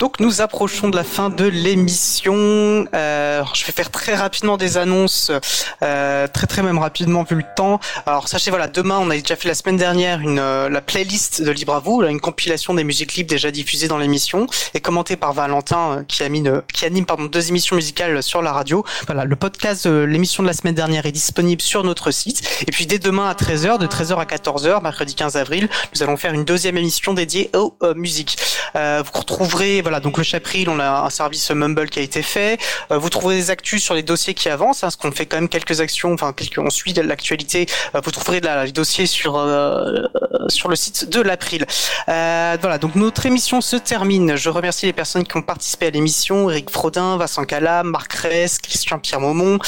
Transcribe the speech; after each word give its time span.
Donc 0.00 0.18
nous 0.18 0.40
approchons 0.40 0.88
de 0.88 0.96
la 0.96 1.04
fin 1.04 1.28
de 1.28 1.44
l'émission. 1.44 2.86
Euh, 2.94 3.44
je 3.52 3.66
vais 3.66 3.72
faire 3.72 3.90
très 3.90 4.14
rapidement 4.14 4.56
des 4.56 4.78
annonces, 4.78 5.30
euh, 5.82 6.26
très 6.26 6.46
très 6.46 6.62
même 6.62 6.78
rapidement 6.78 7.22
vu 7.22 7.36
le 7.36 7.44
temps. 7.54 7.80
Alors 8.06 8.26
sachez 8.26 8.48
voilà, 8.48 8.66
demain 8.66 8.98
on 8.98 9.10
a 9.10 9.18
déjà 9.18 9.36
fait 9.36 9.46
la 9.46 9.54
semaine 9.54 9.76
dernière 9.76 10.20
une 10.20 10.38
euh, 10.38 10.70
la 10.70 10.80
playlist 10.80 11.42
de 11.42 11.50
Libre 11.50 11.74
à 11.74 11.80
vous, 11.80 12.02
une 12.02 12.18
compilation 12.18 12.72
des 12.72 12.82
musiques 12.82 13.12
libres 13.12 13.28
déjà 13.28 13.50
diffusées 13.50 13.88
dans 13.88 13.98
l'émission 13.98 14.46
et 14.72 14.80
commentée 14.80 15.16
par 15.16 15.34
Valentin 15.34 15.98
euh, 15.98 16.02
qui, 16.08 16.22
anime, 16.22 16.62
qui 16.72 16.86
anime 16.86 17.04
pardon 17.04 17.26
deux 17.26 17.50
émissions 17.50 17.76
musicales 17.76 18.22
sur 18.22 18.40
la 18.40 18.54
radio. 18.54 18.82
Voilà, 19.04 19.26
le 19.26 19.36
podcast 19.36 19.86
de 19.86 20.00
l'émission 20.00 20.42
de 20.42 20.48
la 20.48 20.54
semaine 20.54 20.74
dernière 20.74 21.04
est 21.04 21.12
disponible 21.12 21.60
sur 21.60 21.84
notre 21.84 22.10
site. 22.10 22.40
Et 22.66 22.70
puis 22.70 22.86
dès 22.86 22.98
demain 22.98 23.28
à 23.28 23.34
13h, 23.34 23.76
de 23.76 23.86
13h 23.86 24.16
à 24.16 24.24
14h, 24.24 24.82
mercredi 24.82 25.14
15 25.14 25.36
avril, 25.36 25.68
nous 25.94 26.02
allons 26.02 26.16
faire 26.16 26.32
une 26.32 26.46
deuxième 26.46 26.78
émission 26.78 27.12
dédiée 27.12 27.50
aux 27.52 27.76
musiques. 27.94 28.38
vous 28.74 29.12
retrouverez 29.12 29.82
voilà, 29.89 29.89
donc 29.98 30.18
le 30.18 30.22
chapril, 30.22 30.68
on 30.68 30.78
a 30.78 31.00
un 31.00 31.10
service 31.10 31.50
Mumble 31.50 31.88
qui 31.88 31.98
a 31.98 32.02
été 32.02 32.22
fait. 32.22 32.58
Euh, 32.92 32.98
vous 32.98 33.10
trouvez 33.10 33.34
des 33.34 33.50
actus 33.50 33.82
sur 33.82 33.94
les 33.94 34.02
dossiers 34.02 34.34
qui 34.34 34.48
avancent, 34.48 34.84
hein, 34.84 34.90
ce 34.90 34.96
qu'on 34.96 35.10
fait 35.10 35.26
quand 35.26 35.38
même 35.38 35.48
quelques 35.48 35.80
actions, 35.80 36.12
enfin 36.12 36.32
quelques, 36.32 36.58
on 36.58 36.70
suit 36.70 36.92
l'actualité. 36.92 37.66
Euh, 37.94 38.00
vous 38.04 38.12
trouverez 38.12 38.40
la, 38.40 38.64
les 38.64 38.72
dossiers 38.72 39.06
sur 39.06 39.36
euh, 39.36 40.02
sur 40.48 40.68
le 40.68 40.76
site 40.76 41.08
de 41.08 41.20
l'April. 41.20 41.66
voilà, 42.06 42.78
donc 42.78 42.94
notre 42.94 43.26
émission 43.26 43.60
se 43.60 43.76
termine. 43.76 44.36
Je 44.36 44.50
remercie 44.50 44.86
les 44.86 44.92
personnes 44.92 45.24
qui 45.24 45.36
ont 45.36 45.42
participé 45.42 45.86
à 45.86 45.90
l'émission 45.90 46.50
Eric 46.50 46.70
Frodin, 46.70 47.16
Vincent 47.16 47.44
Calam, 47.44 47.88
Marc 47.88 48.12
Ress, 48.12 48.58
Christian 48.58 48.98
Pierre 48.98 49.20
Maumont, 49.20 49.58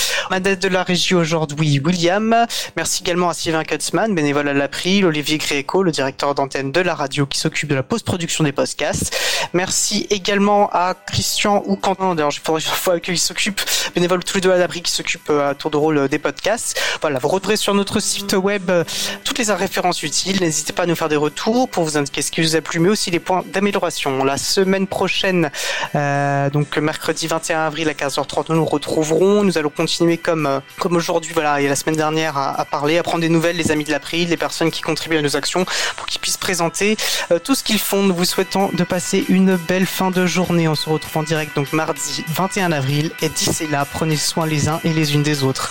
dette 0.40 0.62
de 0.62 0.68
la 0.68 0.82
régie 0.82 1.14
aujourd'hui 1.14 1.80
William. 1.84 2.46
Merci 2.76 3.02
également 3.02 3.30
à 3.30 3.34
Sylvain 3.34 3.64
Kutzmann, 3.64 4.14
bénévole 4.14 4.48
à 4.48 4.52
l'April, 4.52 5.06
Olivier 5.06 5.38
Gréco, 5.38 5.82
le 5.82 5.90
directeur 5.90 6.34
d'antenne 6.34 6.72
de 6.72 6.80
la 6.80 6.94
radio 6.94 7.26
qui 7.26 7.38
s'occupe 7.38 7.68
de 7.68 7.74
la 7.74 7.82
post-production 7.82 8.44
des 8.44 8.52
podcasts. 8.52 9.16
Merci 9.52 10.06
également 10.12 10.68
à 10.72 10.94
Christian 10.94 11.62
ou 11.66 11.76
Quentin, 11.76 12.14
d'ailleurs, 12.14 12.30
je 12.30 12.40
fois 12.40 13.00
qu'il 13.00 13.18
s'occupe, 13.18 13.60
bénévole 13.94 14.22
tous 14.24 14.36
les 14.36 14.40
deux 14.42 14.50
à 14.50 14.58
l'abri, 14.58 14.82
qui 14.82 14.92
s'occupe 14.92 15.30
euh, 15.30 15.50
à 15.50 15.54
tour 15.54 15.70
de 15.70 15.76
rôle 15.76 15.98
euh, 15.98 16.08
des 16.08 16.18
podcasts. 16.18 16.78
Voilà, 17.00 17.18
vous 17.18 17.28
retrouverez 17.28 17.56
sur 17.56 17.74
notre 17.74 18.00
site 18.00 18.34
web 18.34 18.70
euh, 18.70 18.84
toutes 19.24 19.38
les 19.38 19.50
références 19.52 20.02
utiles. 20.02 20.40
N'hésitez 20.40 20.72
pas 20.72 20.82
à 20.82 20.86
nous 20.86 20.94
faire 20.94 21.08
des 21.08 21.16
retours 21.16 21.68
pour 21.68 21.84
vous 21.84 21.96
indiquer 21.96 22.22
ce 22.22 22.30
qui 22.30 22.42
vous 22.42 22.56
a 22.56 22.60
plu, 22.60 22.78
mais 22.78 22.90
aussi 22.90 23.10
les 23.10 23.20
points 23.20 23.42
d'amélioration. 23.52 24.24
La 24.24 24.36
semaine 24.36 24.86
prochaine, 24.86 25.50
donc 25.94 26.76
mercredi 26.76 27.26
21 27.26 27.60
avril 27.60 27.88
à 27.88 27.92
15h30, 27.92 28.46
nous 28.50 28.56
nous 28.56 28.64
retrouverons. 28.64 29.44
Nous 29.44 29.58
allons 29.58 29.70
continuer 29.70 30.18
comme 30.18 30.60
comme 30.78 30.96
aujourd'hui, 30.96 31.32
voilà, 31.32 31.60
et 31.60 31.68
la 31.68 31.76
semaine 31.76 31.96
dernière 31.96 32.36
à, 32.36 32.64
parler, 32.64 32.98
à 32.98 33.02
prendre 33.02 33.20
des 33.20 33.28
nouvelles 33.28 33.56
des 33.56 33.70
amis 33.70 33.84
de 33.84 33.90
l'April, 33.90 34.28
les 34.28 34.36
personnes 34.36 34.70
qui 34.70 34.82
contribuent 34.82 35.18
à 35.18 35.22
nos 35.22 35.36
actions, 35.36 35.64
pour 35.96 36.06
qu'ils 36.06 36.20
puissent 36.20 36.36
présenter 36.36 36.96
tout 37.44 37.54
ce 37.54 37.62
qu'ils 37.62 37.78
font. 37.78 38.02
Nous 38.02 38.14
vous 38.14 38.24
souhaitons 38.24 38.70
de 38.72 38.84
passer 38.84 39.24
une 39.28 39.56
belle 39.56 39.86
de 40.10 40.26
journée. 40.26 40.68
On 40.68 40.74
se 40.74 40.88
retrouve 40.88 41.18
en 41.18 41.22
direct 41.22 41.54
donc 41.54 41.72
mardi 41.72 42.24
21 42.28 42.72
avril. 42.72 43.10
Et 43.20 43.28
d'ici 43.28 43.66
là, 43.68 43.84
prenez 43.84 44.16
soin 44.16 44.46
les 44.46 44.68
uns 44.68 44.80
et 44.84 44.92
les 44.92 45.14
unes 45.14 45.22
des 45.22 45.44
autres. 45.44 45.70